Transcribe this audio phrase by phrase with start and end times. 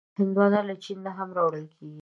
[0.19, 1.99] هندوانه له چین نه هم راوړل کېږي.